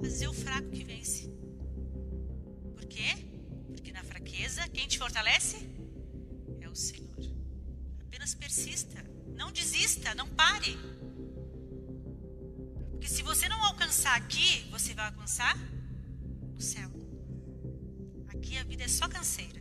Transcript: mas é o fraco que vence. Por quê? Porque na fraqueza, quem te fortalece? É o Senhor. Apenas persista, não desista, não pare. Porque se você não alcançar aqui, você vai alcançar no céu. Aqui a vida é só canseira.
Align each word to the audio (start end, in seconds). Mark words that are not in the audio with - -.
mas 0.00 0.22
é 0.22 0.28
o 0.28 0.32
fraco 0.32 0.70
que 0.70 0.82
vence. 0.82 1.28
Por 2.74 2.86
quê? 2.86 3.10
Porque 3.68 3.92
na 3.92 4.02
fraqueza, 4.02 4.66
quem 4.68 4.88
te 4.88 4.98
fortalece? 4.98 5.56
É 6.60 6.68
o 6.68 6.74
Senhor. 6.74 7.18
Apenas 8.06 8.34
persista, 8.34 9.04
não 9.36 9.52
desista, 9.52 10.14
não 10.14 10.28
pare. 10.28 10.76
Porque 12.90 13.08
se 13.08 13.22
você 13.22 13.48
não 13.48 13.62
alcançar 13.64 14.16
aqui, 14.16 14.66
você 14.70 14.94
vai 14.94 15.06
alcançar 15.06 15.56
no 16.54 16.60
céu. 16.60 16.90
Aqui 18.28 18.56
a 18.58 18.64
vida 18.64 18.84
é 18.84 18.88
só 18.88 19.08
canseira. 19.08 19.60